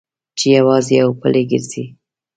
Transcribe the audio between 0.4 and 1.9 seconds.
یوازې او پلي ګرځې.